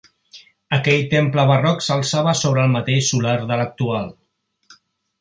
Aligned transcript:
Aquell 0.77 1.03
temple 1.11 1.45
barroc 1.51 1.85
s'alçava 1.89 2.35
sobre 2.41 2.65
el 2.65 2.75
mateix 2.79 3.13
solar 3.13 3.39
de 3.55 3.63
l'actual. 3.63 4.13